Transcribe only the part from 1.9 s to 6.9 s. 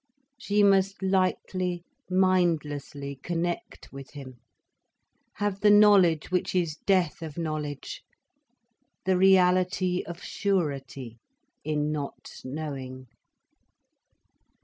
mindlessly connect with him, have the knowledge which is